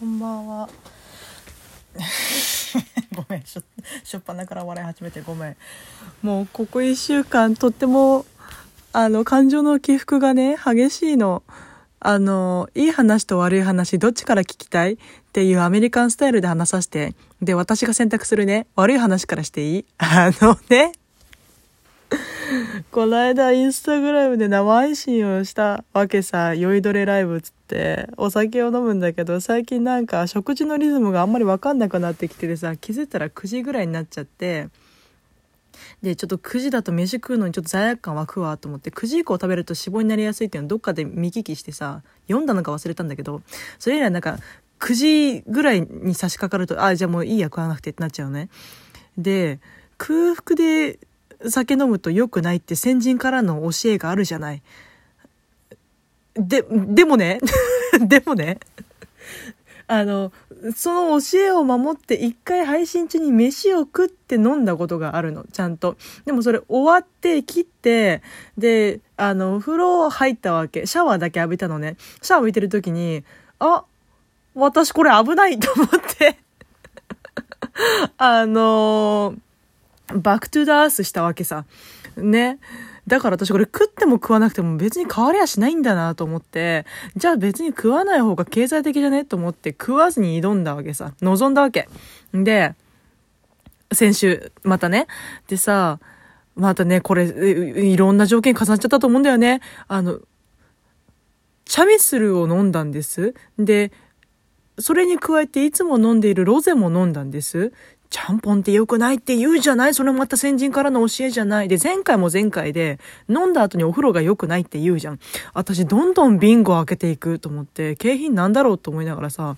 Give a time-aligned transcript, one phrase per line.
[0.00, 0.68] こんばんは。
[3.14, 3.62] ごめんしょ
[4.02, 5.56] しょっぱなから笑い始めてごめん。
[6.20, 8.26] もうここ1週間とっても
[8.92, 11.44] あの感情の起伏がね激しいの。
[12.00, 14.98] あのいい話と悪い話どっちから聞きたいっ
[15.32, 17.14] ていうアメリカンスタイルで話させて。
[17.40, 19.86] で私が選択するね悪い話からしていい？
[19.98, 20.90] あのね。
[22.90, 34.68] この間インスタグラムで生配信をしたわけさ酔いどれライブつってお酒を飲むんだけど最近なんか食事のリズムがあんまり分かんなくなってきててさ気づいたら9時ぐらいになっちゃって
[36.02, 43.42] でちょっと9時だと飯食うのにちょっと罪悪感湧くわと思って9時以降食べると脂肪になりやすいっていうのどっかで見聞きしてさ読んだのか忘れたんだけど
[43.78, 44.38] それ以来なんか
[44.80, 48.50] 9時ぐらいに差し掛かるとあじゃあもういいや食わなくてってなっちゃうね
[49.16, 49.58] で
[49.96, 50.98] 空腹で
[51.50, 54.62] 酒飲むと良くないって先人からの教えがあるじゃない。
[56.34, 57.40] で、でもね、
[58.00, 58.58] でもね、
[59.86, 60.32] あの、
[60.74, 65.96] その教えを守って一回配信中に飯を食って飲んだことがあるの、ちゃんと。
[66.24, 68.22] でもそれ終わって切って、
[68.56, 70.86] で、あの、風呂入ったわけ。
[70.86, 71.96] シャワーだけ浴びたのね。
[72.22, 73.24] シャワー浴びてる時に、
[73.58, 73.84] あ、
[74.54, 76.38] 私これ危ない と思って
[78.16, 79.38] あのー
[80.12, 81.64] バックトゥダースしたわけさ。
[82.16, 82.58] ね。
[83.06, 91.12] だから私これ食っても食わなくても別に変わりはしないんだなと思って、じゃあ別に食わない方が経済的じゃねと思って食わずに挑んだわけさ。
[91.20, 91.88] 望んだわけ。
[92.32, 92.74] で、
[93.92, 95.06] 先週、またね。
[95.48, 96.00] でさ、
[96.56, 99.60] またね、これ、いろんな条件重なっちゃったと思うんだよね。
[99.88, 100.20] あの、
[101.64, 103.34] チャミスルを飲んだんです。
[103.58, 103.92] で、
[104.78, 107.72] それに加えていつも飲んでいるロゼも飲んだんです。
[108.14, 109.94] ちゃんぽんって良くないって言うじゃない？
[109.94, 111.68] それもまた先人からの教えじゃない。
[111.68, 115.18] で、前回も前回で、飲んだ後にお風呂が良くないって言うじゃん。
[115.52, 119.56] 私、どんどんビンゴ開けていくと思って、景品なんだろうと思いながらさ。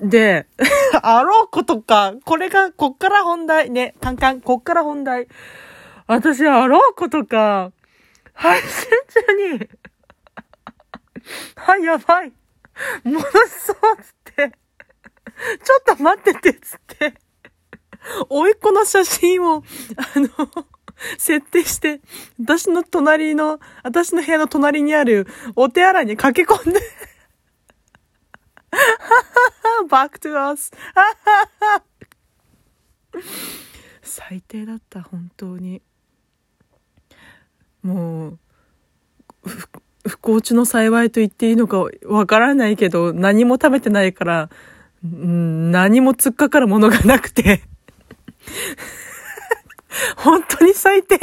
[0.00, 0.48] で、
[1.00, 3.70] あろうことか、これが、こっから本題。
[3.70, 5.28] ね、カンカン、こっから本題。
[6.08, 7.70] 私、あろうことか、
[8.32, 8.88] 配信
[9.48, 9.68] 中に、
[11.54, 12.32] はい、やばい。
[13.04, 14.50] 戻そうっつって、
[15.62, 17.14] ちょっと待っててっ、つって、
[18.28, 19.62] 甥っ子の写真を、
[19.96, 20.28] あの、
[21.18, 22.00] 設定して、
[22.40, 25.26] 私の隣の、私の部屋の隣にある
[25.56, 26.80] お手洗いに駆け込んで。
[29.88, 30.72] back to us
[34.02, 35.82] 最低だった、本当に。
[37.82, 38.38] もう、
[40.06, 44.50] 不幸中の幸いと言っていいのかわからないけど、何も食べてないから、
[45.02, 47.62] 何も突っかかるものがなくて。
[50.16, 51.18] 本当に最低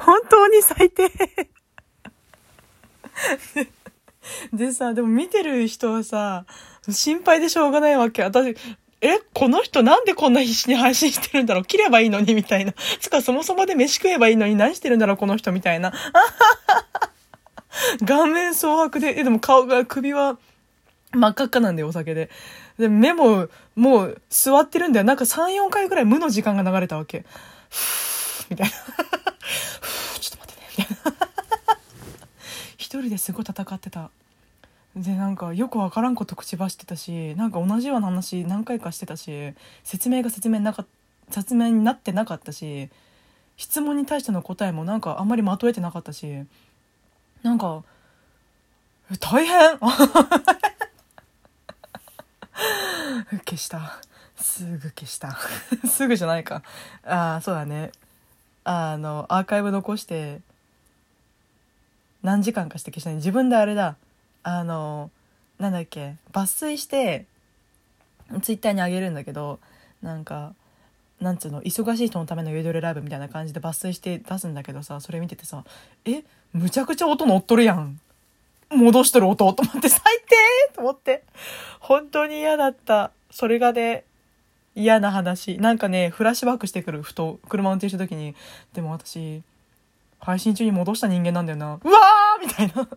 [0.00, 1.10] 本当に最低
[4.52, 6.44] でさ、でも見てる人はさ、
[6.90, 8.22] 心配でしょうがないわけ。
[8.22, 8.56] 私、
[9.00, 11.64] え、この人なんでこんな必死に配信してるんだろう？
[11.64, 12.74] 切ればいいのにみたいな。
[13.00, 15.16] つかそもそもで飯食えばいいのに何してるんだろう？
[15.16, 15.92] この人みたいな。
[18.06, 20.38] 顔面蒼白で、え、でも顔が、首は
[21.12, 22.28] 真っ赤っかなんだよ、お酒で。
[22.78, 25.04] で、目も、もう、座ってるんだよ。
[25.04, 27.24] なんか3、4回ぐらい無の時間が流れたわけ。
[27.70, 28.72] ふーみたいな。
[29.80, 30.88] ふーちょっと待ってね。
[30.94, 31.18] みたいな。
[32.76, 34.10] 一人ですごい戦ってた。
[34.96, 39.52] で、なんか、よくわからんこと口走ってたし、なんか同じような話何回かしてたし、
[39.84, 40.86] 説明が説明なか
[41.30, 42.88] 説明になってなかったし、
[43.56, 46.44] 質問に対しての答えもなんかあんまりまとえてなかったし、
[47.42, 47.82] なんか、
[49.20, 49.78] 大変
[53.44, 54.00] 消した
[54.58, 55.36] すぐ消した。
[55.88, 56.62] すぐじゃないか。
[57.04, 57.92] ああそうだね。
[58.64, 60.40] あのアーカイブ残して
[62.22, 63.16] 何時間かして消したね。
[63.16, 63.96] 自分であれだ。
[64.42, 65.10] あの
[65.58, 66.16] なんだっけ。
[66.32, 67.26] 抜粋して
[68.42, 69.60] ツイッターにあげるんだけど
[70.02, 70.54] なんか
[71.20, 75.64] なんつうの忙しい人のためのゆでるライブみたいな感じで抜粋して出すんだけどさそれ見ててさ
[76.04, 78.00] えむちゃくちゃ音乗っとるやん。
[78.70, 79.52] 戻してる音。
[79.52, 80.74] と思って最低！
[80.74, 81.24] と思って。
[81.80, 83.12] 本当に嫌だった。
[83.30, 84.04] それがね、
[84.78, 85.58] 嫌な話。
[85.58, 88.36] なんかね、フラッシュバックしてくる、ふと、車運転した時に、
[88.74, 89.42] でも私、
[90.20, 91.80] 配信中に戻した人間なんだよな。
[91.82, 92.88] うわーみたいな。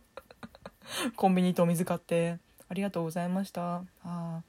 [1.18, 2.38] コンビニとお水買って、
[2.70, 3.82] ありがとうございました。
[4.04, 4.42] あ。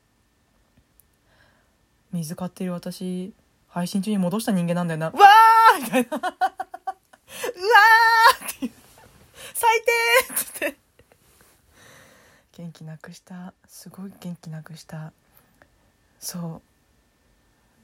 [2.13, 3.33] 水買ってる私、
[3.69, 5.09] 配信中に戻した人間なんだよな。
[5.09, 6.11] うわーみたいな。
[6.19, 6.31] うわーっ
[8.61, 8.71] て。
[9.55, 9.81] 最
[10.27, 10.77] 低っつって。
[12.59, 13.55] 元気なくした。
[13.67, 15.15] すごい元気なくした。
[16.21, 16.72] そう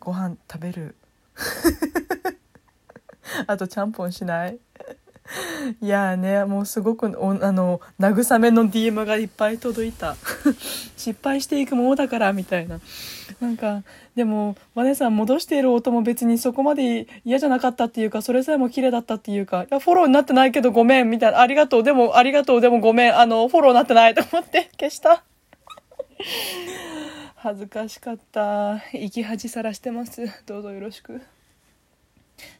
[0.00, 0.96] ご飯食べる。
[3.46, 4.58] あとちゃんぽんしない？
[5.82, 10.16] いやねもうすごくおあの慰めの DM がいっぱい届いた。
[10.96, 12.80] 失敗していくものだからみたいな。
[13.40, 13.82] なんか
[14.16, 21.40] でもマネさん戻している音も別にそこまで嫌じゃなかったっていうかそれさえも綺麗だったっていうかいやフォローになってないけどごめんみたいな。
[21.40, 25.22] ありがとうでもありがとうでもごめんあのフォローになってないと思って消した。
[27.40, 28.80] 恥ずかしかった。
[28.90, 30.26] 生き恥さらしてます。
[30.44, 31.22] どうぞよろしく。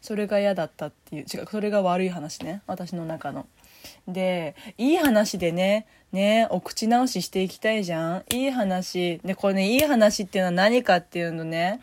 [0.00, 1.22] それが嫌だったっていう。
[1.22, 2.62] 違うそれが悪い話ね。
[2.68, 3.46] 私の中の。
[4.06, 5.86] でいい話でね。
[6.12, 8.24] ねお口直ししていきたいじゃん。
[8.32, 9.18] いい話。
[9.24, 11.80] でこれねいい話っていうのは何かっていうのね。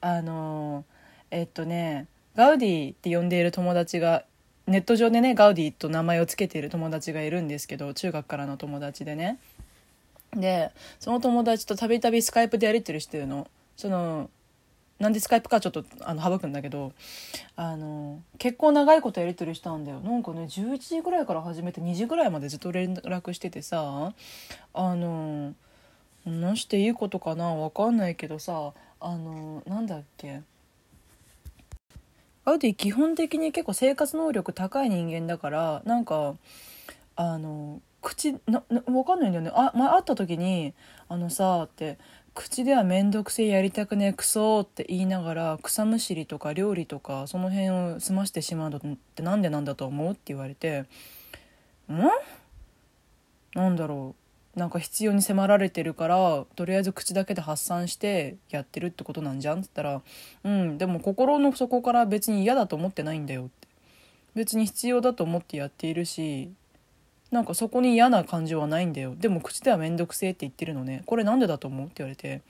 [0.00, 0.86] あの
[1.30, 4.24] えっとねガウディって呼んでいる友達が
[4.66, 9.38] ネット上でねガウディと名前を付けている友達がいるんですけど中学からの友達でね。
[10.34, 13.48] でその友達とたびたびスカイプでやり取りしてるの。
[13.76, 14.30] その
[14.98, 16.92] なんでスカイプかちょっとあの省くんだけど
[17.54, 20.00] あの結構長いことやり取りしたんだよ。
[20.00, 24.12] なんかね11時ぐらいから始めて2時ぐらいまでずっと連絡しててさ
[24.74, 25.54] あの
[26.26, 27.54] なしていいことかな？
[27.54, 30.42] わかんないけどさあのなんだっけ？
[32.44, 36.34] アウディ基本的に結構生活能力高い人間だからなんか
[37.14, 39.50] あの口なな分かんないんだよね。
[39.54, 40.74] あ前会った時に
[41.08, 41.98] 「あのさ」って
[42.34, 48.80] 口では面倒くせえやりたくねえクソって言いながら草むしりとか料理とかその辺を済ましてしまうのっ
[49.14, 50.84] てなんでなんだと思うって言われて
[51.90, 51.98] 「ん？
[53.54, 54.14] なんだろ
[54.56, 54.58] う。
[54.58, 60.02] なんか必要に迫られてるからとりあえず口だけで発散してやってるってことなんじゃん」っつったら
[60.42, 63.68] 「うんでも心の底から別に嫌だと思ってないんだよ」って。
[64.34, 66.52] 別に必要だと思ってやっているし
[67.30, 69.14] なんかそこに嫌な感情はないんだよ。
[69.16, 71.02] でも口では面倒くせえって言ってるのね。
[71.06, 71.86] これなんでだと思う？
[71.86, 72.40] って言われて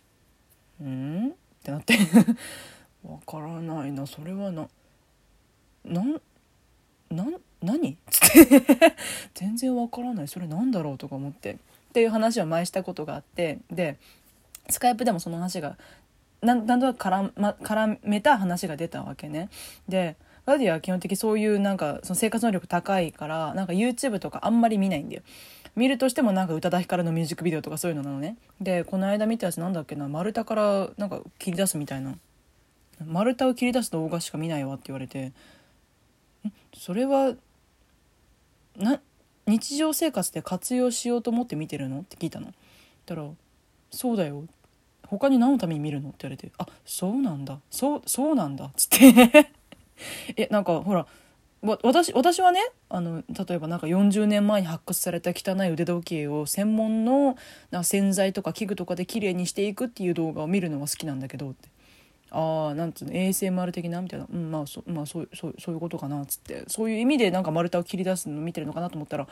[0.80, 1.94] 「うん?」ってなって。
[3.04, 4.06] わからないな。
[4.06, 4.68] それはな
[5.84, 6.20] なん
[7.10, 7.26] な
[7.62, 7.96] 何？
[8.10, 8.66] つって
[9.34, 10.28] 全然わからない。
[10.28, 10.98] それなんだろう？
[10.98, 11.52] とか思って。
[11.52, 11.56] っ
[11.92, 13.58] ていう話を前したことがあって。
[13.70, 13.96] で
[14.70, 15.76] スカイプでもその話が
[16.44, 19.48] なんとなく絡,、ま、絡めた話が出たわけね。
[19.88, 25.22] でガディは基本的そういうなんかその生活能力高いからなんか YouTube とかあんまり見ないんだよ。
[25.74, 28.36] 見るとしてもなんか宇多田ヒカルのミュージックビデオとかそういうのなのね。
[28.60, 30.06] でこの間見たやつなんだっけな。
[30.06, 32.14] 丸太からなんか切り出すみたいな。
[33.04, 35.32] 丸太を切り出す動画しか見ないわって言われて。
[36.76, 37.34] それは
[38.76, 39.00] な
[39.46, 42.00] 日常生活で活用しようと思って見てるの？
[42.00, 42.52] って聞いたの。
[43.06, 43.28] たら
[43.90, 44.44] 「そうだよ。
[45.06, 47.58] 他に何のために見るの?」って言われて「あそうなんだ。
[47.70, 49.52] そうそうなんだ」っつって。
[50.36, 51.06] えなんかほら
[51.82, 52.60] 私私はね
[52.90, 57.36] あの例えばなんか40年前に発掘された汚い腕時計を専門の
[57.70, 61.68] な洗剤とか器具とかで綺麗にしていくっていう動画を見るのは好きなんだけどって。
[62.30, 64.02] ああなんつうの ASMR 的な？
[64.02, 66.20] みたいな、うん、まあそ,、まあ、そうそうそういうことかな？
[66.20, 66.64] っつって。
[66.66, 69.28] そういう意味でなんか丸太を切り出すの見てるのかなと思ったら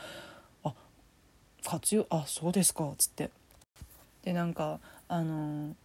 [0.63, 0.73] あ
[1.65, 3.29] 活用あそうですかっつって。
[4.23, 4.79] でなんか
[5.13, 5.75] あの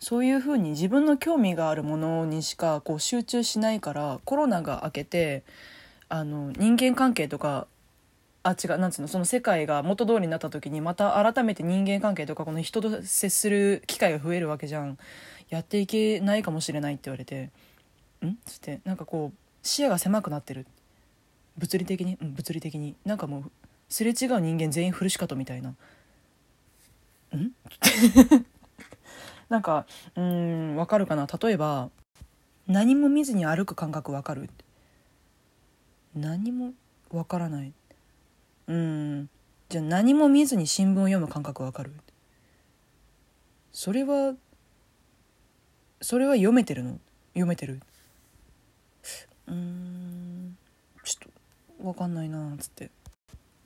[0.00, 5.44] そういうふうに自分の興味があるものにしかこう集中しないからコロナが明けて
[6.08, 7.68] あの人間関係とか
[8.42, 14.98] あ違うなんつうのその世界が元通りになった時にまた改めて人間関係とかこの人と接する機会が増えるわけじゃん。
[15.50, 17.50] やっていけないかもしれないって言われて
[18.22, 20.66] 「ん?」っつってなんかこう視野が狭くなってる。
[21.56, 22.18] 物理的に？
[22.20, 22.96] うん物理的に。
[23.04, 23.50] なんかもう
[23.88, 25.74] すれ違う人間全員フルシカトみたいな
[27.36, 27.52] 「ん?」
[29.48, 31.26] なんかうんわかるかな？
[31.26, 31.90] 例えば
[32.66, 34.50] 何も見ずに歩く感覚わかる？
[36.14, 36.72] 何も
[37.10, 37.72] わからない。
[38.66, 39.30] うん。
[39.68, 41.92] じゃあ何も見ずに新聞を読む感覚わかる？
[43.72, 44.34] それは
[46.00, 46.98] それは読めてるの？
[47.32, 47.80] 読めてる？
[49.46, 50.58] うん
[51.04, 51.32] ちょっ
[51.80, 52.90] とわかんないなっつって。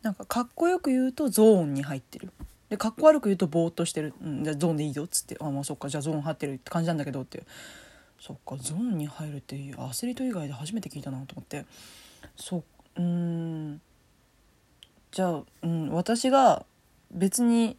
[0.02, 2.33] なんかかっこよく言うとゾーンに入ってる。
[2.73, 5.37] でかっこ悪く言うとぼーっとしてる、うん、じゃゾーンでいいよっつって。
[5.38, 5.91] あまあそっか。
[5.91, 7.43] じゃあゾーン張ってるって感じなんだけどって。
[8.19, 8.57] そっか。
[8.57, 11.67] ゾーンに入るっていうアスリート以外で初めて聞いたなと思って。
[12.35, 12.64] そ
[12.97, 13.83] うん。
[15.11, 16.64] じゃあ、うん、私が
[17.11, 17.76] 別に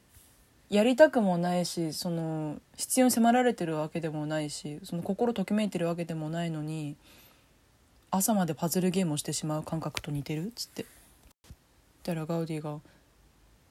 [0.70, 6.96] やりたくもないしその必要に迫られてるわけでもないしその心ときめいてるわけでもないのに
[8.12, 10.86] 朝までパズルゲームをしてしまう感覚と似てるっつって。
[12.04, 12.80] たらガウディが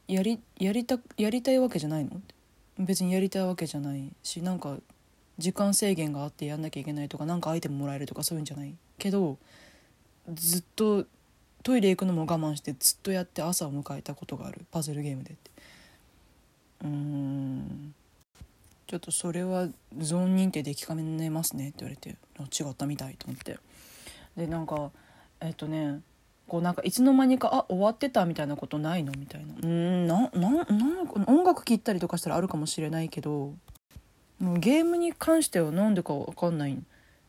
[0.09, 2.21] やりやりたやりたいわけじゃないの？
[2.78, 4.76] 別にやりたいわけじゃないしなんか
[5.38, 8.75] 時間制限があってやんなきゃいけないとか何かアイテムもらえるとかそういうんじゃない？
[8.99, 9.38] けど
[10.35, 11.06] ずっと
[11.62, 14.62] トイレ行くのも我慢してずっとやって朝を迎えたことがある。
[14.71, 15.50] パズルゲームでって。
[16.85, 17.94] うん。
[18.88, 23.59] ちょっとそれはゾーン認定できかねますねって言われて違ったみたいと思って。
[24.37, 24.90] でなんか
[25.40, 26.00] えっとね
[26.49, 29.12] こうなんかいつの間にかあ終わってたみたいなことないの？
[29.18, 29.54] みたいな。
[29.62, 30.66] うんなななん
[31.26, 33.54] 音楽聴いたりとかしたらあるかもしれないけど。
[34.58, 36.76] ゲームに関しては何でか分かんない。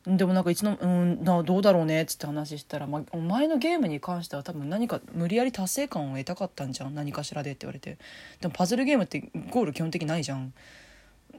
[0.08, 6.96] でもなんかいつのうんなどうだろうねっつって話したら、まお前のゲームに関しては多分何か無理やり達成感を得たかったんじゃん。
[6.96, 8.00] 何かしらでって言われて。
[8.41, 10.53] でもパズルゲームってゴール基本的ないじゃん、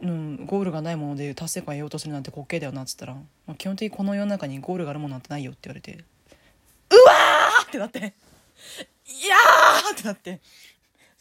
[0.00, 6.04] うん、ゴールがないもので達成感を得ようとするなんて滑稽だよなっつったら、まあ、基本的にこの世の中にゴールがあるものなんてないよって言われて
[7.74, 7.98] ってなって。
[7.98, 9.94] いやー！
[9.94, 10.40] ってなって。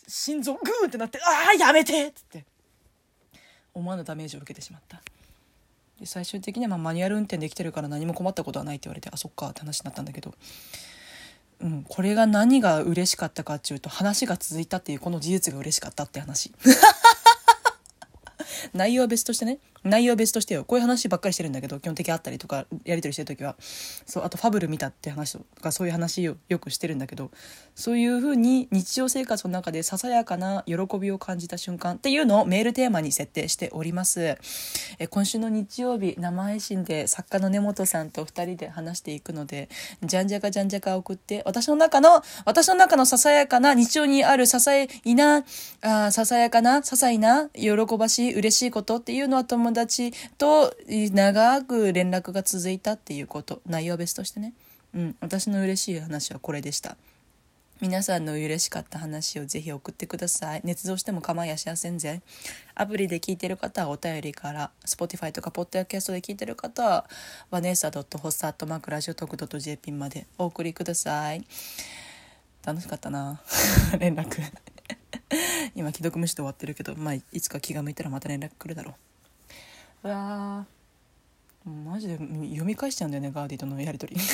[0.07, 2.45] 心臓グーってなってああやめてっつって。
[3.73, 5.01] 思わぬダメージを受けてしまった。
[5.99, 10.33] で最終的にはまマニュアル運転できてるから何も困ったことはないって言われてあそっかって話になったんだけど、
[11.61, 16.51] うん、これが何が嬉しかったかっていうと話が続いたっていうこの事実が嬉しかったって話。
[18.73, 20.63] 内容は別としてね内容は別としてよ。
[20.63, 23.55] こういう話ばっかりしてるんだけど基本的あったりとかやり取りしてる時は。
[24.05, 27.31] そうあとファブル見たって話とかそういう話をよくしてるんだけど
[27.75, 34.37] そういうふうに日常生活の中でささやかな喜びを感じた瞬間っていうのをメールテーマに設定しております。
[34.99, 39.69] え今週の日曜日生配信で作家の根本さんと2人で話していくので
[40.03, 45.43] じゃんじゃかじゃんじゃか送って私の中の私の中のささやかな日常にあるささいな
[45.81, 54.53] あささやかなささいな喜ばしい嬉しいことっていうのはとも友達と長く連絡が続いたっていうこと内容は別としてね、
[54.93, 56.95] うん、私の嬉しい話はこれでした。
[57.81, 60.61] 皆さんの嬉しかった話をぜひ送ってください。
[60.61, 62.21] 捏造しても構いやしませんぜ。
[62.75, 67.09] アプリで聞いてる方はお便りから Spotify とかポッドキャストで聞いてる方は
[67.49, 71.43] バネーサ .hossa.macradio.jp までお送りください。
[72.63, 73.41] 楽しかったな。
[73.97, 74.39] 連絡。
[75.73, 79.12] 今既読無視で終わってるけどまあいつか気が向いたらまた連絡来るだろう。
[80.03, 80.65] うわ
[81.65, 84.21] マジで読み返しちゃうんだよねガーディとのやり取り。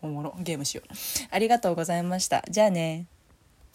[0.00, 0.34] おもろ。
[0.40, 0.88] ゲームしよう。
[1.30, 2.42] ありがとうございました。
[2.48, 3.06] じゃあね